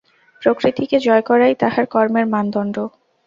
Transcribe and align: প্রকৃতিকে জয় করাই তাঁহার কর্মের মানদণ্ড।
প্রকৃতিকে 0.41 0.97
জয় 0.99 1.23
করাই 1.29 1.53
তাঁহার 1.55 1.85
কর্মের 1.85 2.25
মানদণ্ড। 2.27 2.75